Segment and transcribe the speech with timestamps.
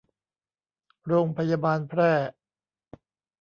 [1.07, 2.11] โรงพยาบาลแพร่